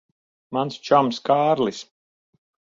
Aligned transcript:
Mans 0.57 0.79
čoms 0.89 1.21
Kārlis. 1.31 1.85